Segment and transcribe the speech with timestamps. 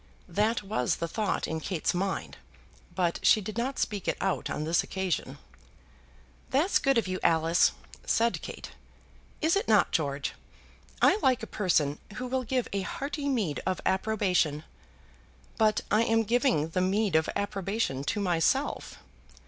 [0.27, 2.37] That was the thought in Kate's mind,
[2.95, 5.37] but she did not speak it out on this occasion.
[6.49, 8.71] "That's good of you, Alice," said Kate.
[9.41, 10.33] "Is it not, George?
[11.03, 14.63] I like a person who will give a hearty meed of approbation."
[15.59, 18.97] "But I am giving the meed of approbation to myself."